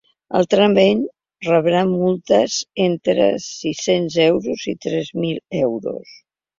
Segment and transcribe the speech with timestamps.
[0.37, 1.03] Altrament,
[1.49, 2.57] rebran multes
[2.87, 6.21] entre sis-cents euros i tres mil euros.